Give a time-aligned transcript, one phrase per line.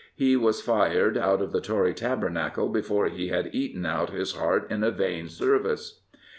[0.15, 4.65] He was fired out of the Tory tabernacle before he had eaten out his heart
[4.71, 6.01] in a vain service.